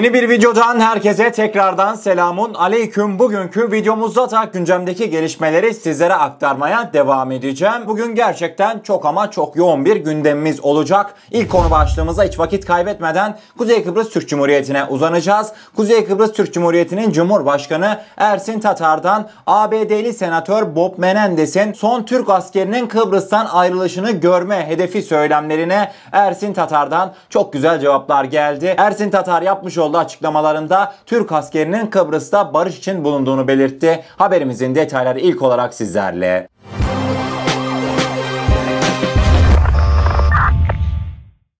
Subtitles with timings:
[0.00, 3.18] Yeni bir videodan herkese tekrardan selamun aleyküm.
[3.18, 7.82] Bugünkü videomuzda da gündemdeki gelişmeleri sizlere aktarmaya devam edeceğim.
[7.86, 11.14] Bugün gerçekten çok ama çok yoğun bir gündemimiz olacak.
[11.30, 15.52] İlk konu başlığımıza hiç vakit kaybetmeden Kuzey Kıbrıs Türk Cumhuriyeti'ne uzanacağız.
[15.76, 23.46] Kuzey Kıbrıs Türk Cumhuriyeti'nin Cumhurbaşkanı Ersin Tatar'dan ABD'li senatör Bob Menendez'in son Türk askerinin Kıbrıs'tan
[23.46, 28.74] ayrılışını görme hedefi söylemlerine Ersin Tatar'dan çok güzel cevaplar geldi.
[28.78, 34.04] Ersin Tatar yapmış olduğu açıklamalarında Türk askerinin Kıbrıs'ta barış için bulunduğunu belirtti.
[34.16, 36.48] Haberimizin detayları ilk olarak sizlerle.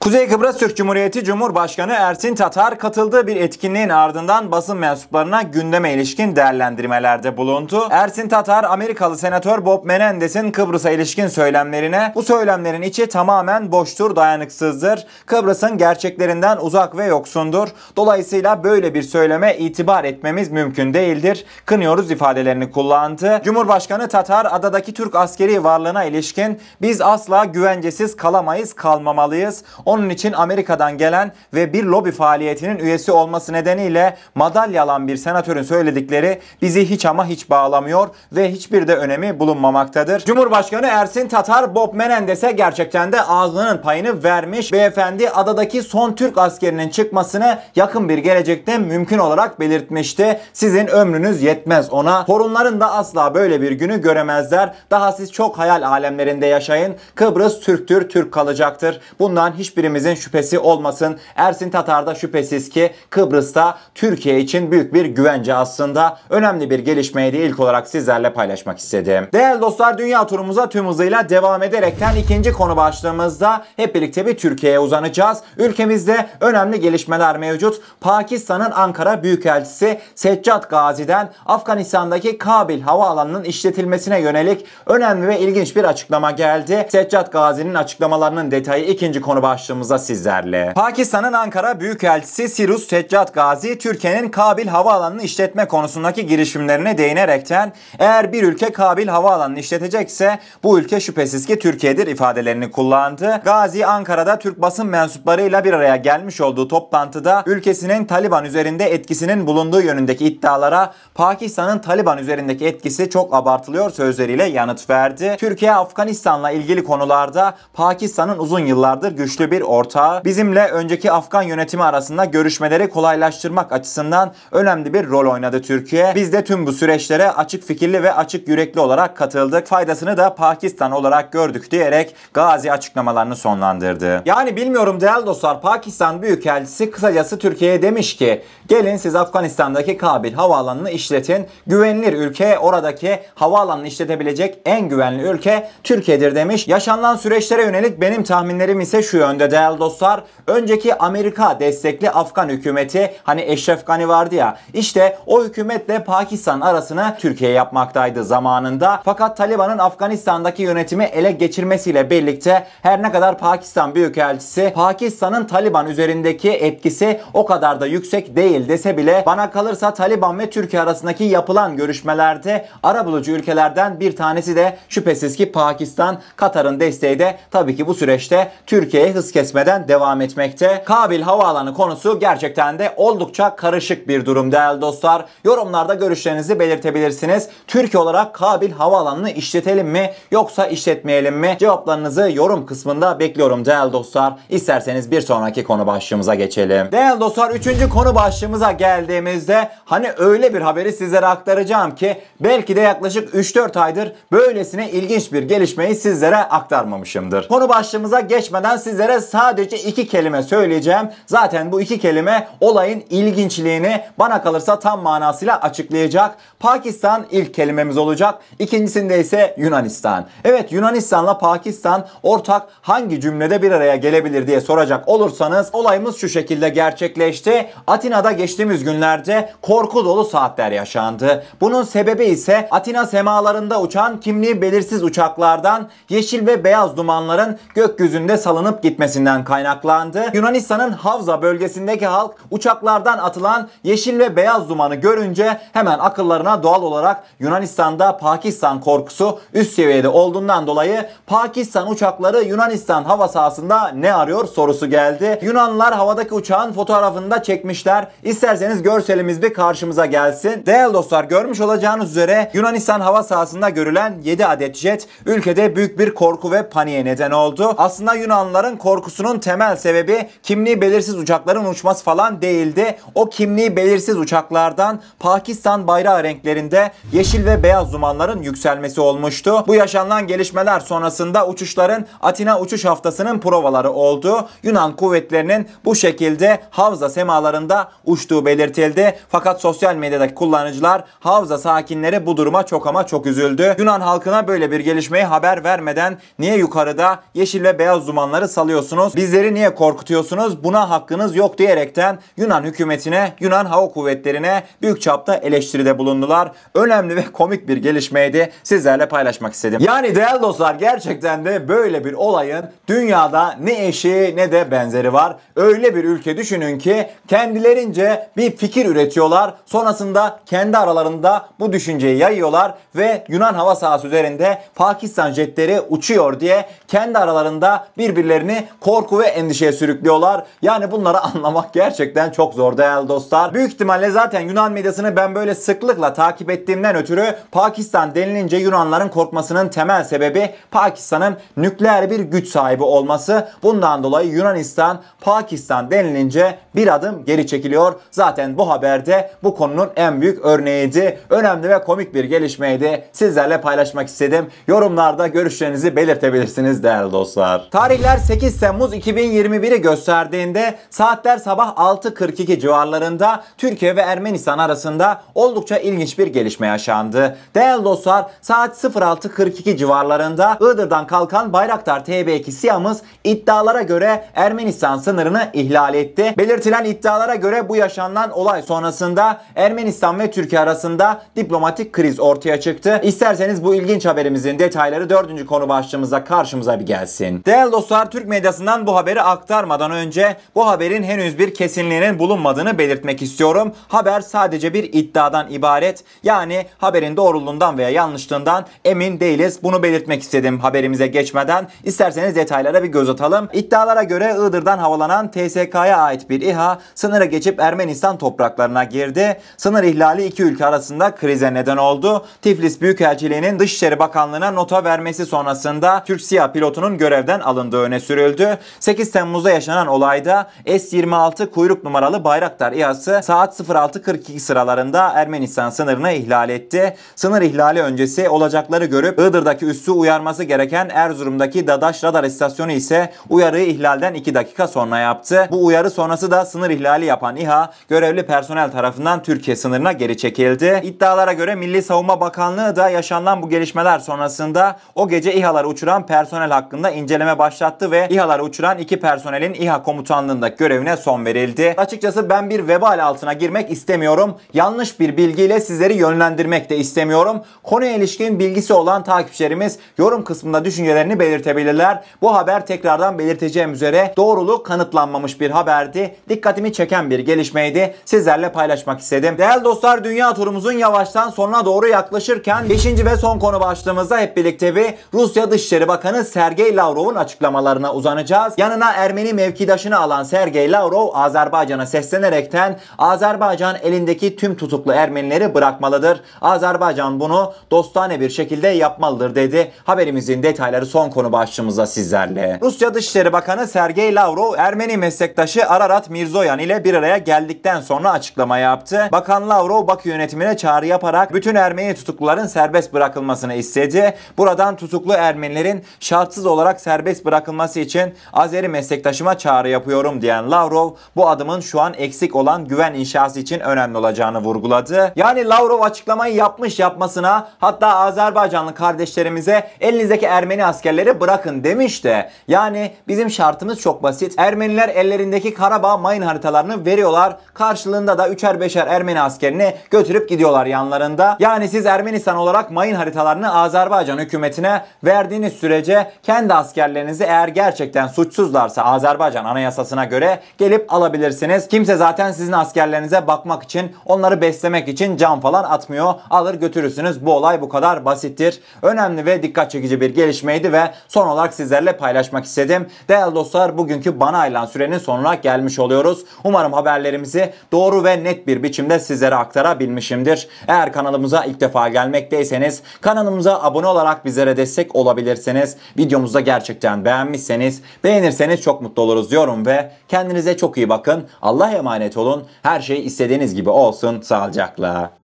[0.01, 6.37] Kuzey Kıbrıs Türk Cumhuriyeti Cumhurbaşkanı Ersin Tatar katıldığı bir etkinliğin ardından basın mensuplarına gündeme ilişkin
[6.37, 7.89] değerlendirmelerde bulundu.
[7.91, 15.07] Ersin Tatar Amerikalı senatör Bob Menendez'in Kıbrıs'a ilişkin söylemlerine bu söylemlerin içi tamamen boştur, dayanıksızdır.
[15.27, 17.69] Kıbrıs'ın gerçeklerinden uzak ve yoksundur.
[17.97, 21.45] Dolayısıyla böyle bir söyleme itibar etmemiz mümkün değildir.
[21.67, 23.41] Kınıyoruz ifadelerini kullandı.
[23.45, 29.65] Cumhurbaşkanı Tatar adadaki Türk askeri varlığına ilişkin biz asla güvencesiz kalamayız, kalmamalıyız.
[29.91, 35.63] Onun için Amerika'dan gelen ve bir lobi faaliyetinin üyesi olması nedeniyle madalya alan bir senatörün
[35.63, 40.25] söyledikleri bizi hiç ama hiç bağlamıyor ve hiçbir de önemi bulunmamaktadır.
[40.25, 44.73] Cumhurbaşkanı Ersin Tatar Bob Menendez'e gerçekten de ağzının payını vermiş.
[44.73, 50.41] Beyefendi adadaki son Türk askerinin çıkmasını yakın bir gelecekte mümkün olarak belirtmişti.
[50.53, 52.25] Sizin ömrünüz yetmez ona.
[52.25, 54.75] Torunların da asla böyle bir günü göremezler.
[54.91, 56.97] Daha siz çok hayal alemlerinde yaşayın.
[57.15, 59.01] Kıbrıs Türktür, Türk kalacaktır.
[59.19, 61.19] Bundan hiçbir hiçbirimizin şüphesi olmasın.
[61.37, 66.19] Ersin Tatar da şüphesiz ki Kıbrıs'ta Türkiye için büyük bir güvence aslında.
[66.31, 69.29] Önemli bir gelişmeyi de ilk olarak sizlerle paylaşmak istedim.
[69.33, 74.79] Değerli dostlar dünya turumuza tüm hızıyla devam ederekten ikinci konu başlığımızda hep birlikte bir Türkiye'ye
[74.79, 75.39] uzanacağız.
[75.57, 77.81] Ülkemizde önemli gelişmeler mevcut.
[78.01, 86.31] Pakistan'ın Ankara Büyükelçisi Seccad Gazi'den Afganistan'daki Kabil havaalanının işletilmesine yönelik önemli ve ilginç bir açıklama
[86.31, 86.87] geldi.
[86.91, 90.73] Seccad Gazi'nin açıklamalarının detayı ikinci konu başlığı başlığımıza sizlerle.
[90.75, 98.43] Pakistan'ın Ankara Büyükelçisi Sirus Seccat Gazi, Türkiye'nin Kabil Havaalanı'nı işletme konusundaki girişimlerine değinerekten eğer bir
[98.43, 103.41] ülke Kabil Havaalanı'nı işletecekse bu ülke şüphesiz ki Türkiye'dir ifadelerini kullandı.
[103.45, 109.81] Gazi Ankara'da Türk basın mensuplarıyla bir araya gelmiş olduğu toplantıda ülkesinin Taliban üzerinde etkisinin bulunduğu
[109.81, 115.37] yönündeki iddialara Pakistan'ın Taliban üzerindeki etkisi çok abartılıyor sözleriyle yanıt verdi.
[115.41, 120.25] Türkiye Afganistan'la ilgili konularda Pakistan'ın uzun yıllardır güçlü bir ortağı.
[120.25, 126.13] Bizimle önceki Afgan yönetimi arasında görüşmeleri kolaylaştırmak açısından önemli bir rol oynadı Türkiye.
[126.15, 129.67] Biz de tüm bu süreçlere açık fikirli ve açık yürekli olarak katıldık.
[129.67, 134.23] Faydasını da Pakistan olarak gördük diyerek Gazi açıklamalarını sonlandırdı.
[134.27, 140.91] Yani bilmiyorum değerli dostlar Pakistan Büyükelçisi kısacası Türkiye'ye demiş ki gelin siz Afganistan'daki Kabil havaalanını
[140.91, 141.47] işletin.
[141.67, 146.69] Güvenilir ülke oradaki havaalanını işletebilecek en güvenli ülke Türkiye'dir demiş.
[146.69, 150.23] Yaşanılan süreçlere yönelik benim tahminlerim ise şu yönde yönde değerli dostlar.
[150.47, 157.17] Önceki Amerika destekli Afgan hükümeti hani Eşref Gani vardı ya işte o hükümetle Pakistan arasını
[157.19, 159.01] Türkiye yapmaktaydı zamanında.
[159.05, 166.51] Fakat Taliban'ın Afganistan'daki yönetimi ele geçirmesiyle birlikte her ne kadar Pakistan Büyükelçisi Pakistan'ın Taliban üzerindeki
[166.51, 171.77] etkisi o kadar da yüksek değil dese bile bana kalırsa Taliban ve Türkiye arasındaki yapılan
[171.77, 176.19] görüşmelerde arabulucu ülkelerden bir tanesi de şüphesiz ki Pakistan.
[176.37, 180.83] Katar'ın desteği de tabii ki bu süreçte Türkiye'ye hız kesmeden devam etmekte.
[180.85, 185.25] Kabil Havaalanı konusu gerçekten de oldukça karışık bir durum değerli dostlar.
[185.45, 187.49] Yorumlarda görüşlerinizi belirtebilirsiniz.
[187.67, 191.57] Türkiye olarak Kabil Havaalanı'nı işletelim mi yoksa işletmeyelim mi?
[191.61, 194.33] Cevaplarınızı yorum kısmında bekliyorum değerli dostlar.
[194.49, 196.93] İsterseniz bir sonraki konu başlığımıza geçelim.
[196.93, 197.89] Değerli dostlar 3.
[197.93, 204.13] konu başlığımıza geldiğimizde hani öyle bir haberi sizlere aktaracağım ki belki de yaklaşık 3-4 aydır
[204.33, 207.49] böylesine ilginç bir gelişmeyi sizlere aktarmamışımdır.
[207.49, 211.09] Konu başlığımıza geçmeden sizlere sadece iki kelime söyleyeceğim.
[211.27, 216.37] Zaten bu iki kelime olayın ilginçliğini bana kalırsa tam manasıyla açıklayacak.
[216.61, 218.39] Pakistan ilk kelimemiz olacak.
[218.59, 220.27] İkincisinde ise Yunanistan.
[220.45, 226.69] Evet Yunanistan'la Pakistan ortak hangi cümlede bir araya gelebilir diye soracak olursanız olayımız şu şekilde
[226.69, 227.71] gerçekleşti.
[227.87, 231.45] Atina'da geçtiğimiz günlerde korku dolu saatler yaşandı.
[231.61, 238.83] Bunun sebebi ise Atina semalarında uçan kimliği belirsiz uçaklardan yeşil ve beyaz dumanların gökyüzünde salınıp
[238.83, 240.25] gitmesi düşüncesinden kaynaklandı.
[240.35, 247.23] Yunanistan'ın Havza bölgesindeki halk uçaklardan atılan yeşil ve beyaz dumanı görünce hemen akıllarına doğal olarak
[247.41, 254.87] Yunanistan'da Pakistan korkusu üst seviyede olduğundan dolayı Pakistan uçakları Yunanistan hava sahasında ne arıyor sorusu
[254.87, 255.39] geldi.
[255.43, 258.09] Yunanlılar havadaki uçağın fotoğrafını da çekmişler.
[258.23, 260.67] İsterseniz görselimiz bir karşımıza gelsin.
[260.67, 266.15] Değerli dostlar görmüş olacağınız üzere Yunanistan hava sahasında görülen 7 adet jet ülkede büyük bir
[266.15, 267.75] korku ve paniğe neden oldu.
[267.79, 272.99] Aslında Yunanlıların korkusunun temel sebebi kimliği belirsiz uçakların uçması falan değildi.
[273.15, 279.65] O kimliği belirsiz uçaklardan Pakistan bayrağı renklerinde yeşil ve beyaz dumanların yükselmesi olmuştu.
[279.67, 284.49] Bu yaşanılan gelişmeler sonrasında uçuşların Atina uçuş haftasının provaları oldu.
[284.63, 289.17] Yunan kuvvetlerinin bu şekilde Havza semalarında uçtuğu belirtildi.
[289.29, 293.75] Fakat sosyal medyadaki kullanıcılar Havza sakinleri bu duruma çok ama çok üzüldü.
[293.79, 298.90] Yunan halkına böyle bir gelişmeyi haber vermeden niye yukarıda yeşil ve beyaz dumanları salıyorsunuz?
[299.17, 300.65] Bizleri niye korkutuyorsunuz?
[300.65, 306.53] Buna hakkınız yok diyerekten Yunan hükümetine, Yunan hava kuvvetlerine büyük çapta eleştiride bulundular.
[306.75, 308.53] Önemli ve komik bir gelişmeydi.
[308.63, 309.81] Sizlerle paylaşmak istedim.
[309.85, 315.37] Yani değerli dostlar gerçekten de böyle bir olayın dünyada ne eşi ne de benzeri var.
[315.57, 319.55] Öyle bir ülke düşünün ki kendilerince bir fikir üretiyorlar.
[319.67, 326.67] Sonrasında kendi aralarında bu düşünceyi yayıyorlar ve Yunan hava sahası üzerinde Pakistan jetleri uçuyor diye
[326.89, 330.45] kendi aralarında birbirlerini korku ve endişeye sürüklüyorlar.
[330.63, 333.55] Yani bunları anlamak gerçekten çok zor değerli dostlar.
[333.55, 339.69] Büyük ihtimalle zaten Yunan medyasını ben böyle sıklıkla takip ettiğimden ötürü Pakistan denilince Yunanların korkmasının
[339.69, 343.49] temel sebebi Pakistan'ın nükleer bir güç sahibi olması.
[343.63, 347.93] Bundan dolayı Yunanistan Pakistan denilince bir adım geri çekiliyor.
[348.11, 351.19] Zaten bu haberde bu konunun en büyük örneğiydi.
[351.31, 353.05] Önemli ve komik bir gelişmeydi.
[353.13, 354.47] Sizlerle paylaşmak istedim.
[354.69, 357.69] Yorumlarda görüşlerinizi belirtebilirsiniz değerli dostlar.
[357.71, 366.19] Tarihler 8 Temmuz 2021'i gösterdiğinde saatler sabah 6.42 civarlarında Türkiye ve Ermenistan arasında oldukça ilginç
[366.19, 367.37] bir gelişme yaşandı.
[367.55, 375.95] Değerli dostlar saat 06.42 civarlarında Iğdır'dan kalkan Bayraktar TB2 SİHA'mız iddialara göre Ermenistan sınırını ihlal
[375.95, 376.35] etti.
[376.39, 383.01] Belirtilen iddialara göre bu yaşanan olay sonrasında Ermenistan ve Türkiye arasında diplomatik kriz ortaya çıktı.
[383.03, 387.45] İsterseniz bu ilginç haberimizin detayları dördüncü konu başlığımızda karşımıza bir gelsin.
[387.47, 388.27] Değerli dostlar Türk
[388.61, 393.73] medyasından bu haberi aktarmadan önce bu haberin henüz bir kesinliğinin bulunmadığını belirtmek istiyorum.
[393.89, 396.05] Haber sadece bir iddiadan ibaret.
[396.23, 399.59] Yani haberin doğruluğundan veya yanlışlığından emin değiliz.
[399.63, 401.69] Bunu belirtmek istedim haberimize geçmeden.
[401.85, 403.49] İsterseniz detaylara bir göz atalım.
[403.53, 409.41] İddialara göre Iğdır'dan havalanan TSK'ya ait bir İHA sınıra geçip Ermenistan topraklarına girdi.
[409.57, 412.27] Sınır ihlali iki ülke arasında krize neden oldu.
[412.43, 418.50] Tiflis Büyükelçiliği'nin Dışişleri Bakanlığı'na nota vermesi sonrasında Türk SİHA pilotunun görevden alındığı öne sürüldü.
[418.81, 426.49] 8 Temmuz'da yaşanan olayda S-26 kuyruk numaralı Bayraktar İHA'sı saat 06.42 sıralarında Ermenistan sınırını ihlal
[426.51, 426.97] etti.
[427.17, 433.67] Sınır ihlali öncesi olacakları görüp Iğdır'daki üssü uyarması gereken Erzurum'daki Dadaş radar istasyonu ise uyarıyı
[433.67, 435.49] ihlalden 2 dakika sonra yaptı.
[435.51, 440.81] Bu uyarı sonrası da sınır ihlali yapan İHA görevli personel tarafından Türkiye sınırına geri çekildi.
[440.85, 446.51] İddialara göre Milli Savunma Bakanlığı da yaşanan bu gelişmeler sonrasında o gece İHA'ları uçuran personel
[446.51, 448.09] hakkında inceleme başlattı ve
[448.41, 451.75] İHA'ları uçuran iki personelin İHA komutanlığındaki görevine son verildi.
[451.77, 454.37] Açıkçası ben bir vebal altına girmek istemiyorum.
[454.55, 457.43] Yanlış bir bilgiyle sizleri yönlendirmek de istemiyorum.
[457.63, 462.05] Konuya ilişkin bilgisi olan takipçilerimiz yorum kısmında düşüncelerini belirtebilirler.
[462.23, 466.17] Bu haber tekrardan belirteceğim üzere doğruluğu kanıtlanmamış bir haberdi.
[466.29, 467.95] Dikkatimi çeken bir gelişmeydi.
[468.05, 469.35] Sizlerle paylaşmak istedim.
[469.39, 472.87] Değerli dostlar dünya turumuzun yavaştan sonuna doğru yaklaşırken 5.
[472.87, 478.30] ve son konu başlığımızda hep birlikte bir Rusya Dışişleri Bakanı Sergey Lavrov'un açıklamalarına uzanacağız.
[478.57, 486.21] Yanına Ermeni mevkidaşını alan Sergey Lavrov Azerbaycan'a seslenerekten Azerbaycan elindeki tüm tutuklu Ermenileri bırakmalıdır.
[486.43, 489.73] Azerbaycan bunu dostane bir şekilde yapmalıdır dedi.
[489.85, 492.59] Haberimizin detayları son konu başlığımızda sizlerle.
[492.63, 498.59] Rusya Dışişleri Bakanı Sergey Lavrov Ermeni meslektaşı Ararat Mirzoyan ile bir araya geldikten sonra açıklama
[498.59, 499.09] yaptı.
[499.13, 504.15] Bakan Lavrov Bakü yönetimine çağrı yaparak bütün Ermeni tutukluların serbest bırakılmasını istedi.
[504.39, 511.29] Buradan tutuklu Ermenilerin şartsız olarak serbest bırakılması için Azeri meslektaşıma çağrı yapıyorum diyen Lavrov bu
[511.29, 515.13] adımın şu an eksik olan güven inşası için önemli olacağını vurguladı.
[515.17, 522.93] Yani Lavrov açıklamayı yapmış yapmasına hatta Azerbaycanlı kardeşlerimize elinizdeki Ermeni askerleri bırakın demiş de yani
[523.09, 524.35] bizim şartımız çok basit.
[524.37, 527.37] Ermeniler ellerindeki Karabağ mayın haritalarını veriyorlar.
[527.55, 531.37] Karşılığında da üçer beşer Ermeni askerini götürüp gidiyorlar yanlarında.
[531.41, 538.25] Yani siz Ermenistan olarak mayın haritalarını Azerbaycan hükümetine verdiğiniz sürece kendi askerlerinizi eğer gerçekten gerçekten
[538.25, 541.69] suçsuzlarsa Azerbaycan anayasasına göre gelip alabilirsiniz.
[541.69, 546.15] Kimse zaten sizin askerlerinize bakmak için, onları beslemek için can falan atmıyor.
[546.31, 547.27] Alır götürürsünüz.
[547.27, 548.61] Bu olay bu kadar basittir.
[548.83, 552.87] Önemli ve dikkat çekici bir gelişmeydi ve son olarak sizlerle paylaşmak istedim.
[553.09, 556.25] Değerli dostlar bugünkü bana ayrılan sürenin sonuna gelmiş oluyoruz.
[556.45, 560.49] Umarım haberlerimizi doğru ve net bir biçimde sizlere aktarabilmişimdir.
[560.69, 565.77] Eğer kanalımıza ilk defa gelmekteyseniz kanalımıza abone olarak bizlere destek olabilirsiniz.
[565.99, 571.29] Videomuzu da gerçekten beğenmişseniz beğenirseniz çok mutlu oluruz diyorum ve kendinize çok iyi bakın.
[571.43, 572.47] Allah'a emanet olun.
[572.63, 574.21] Her şey istediğiniz gibi olsun.
[574.21, 575.20] Sağlıcakla.